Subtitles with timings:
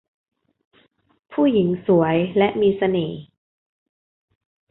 [1.33, 3.19] ผู้หญิงสวยและมีเสน่ห์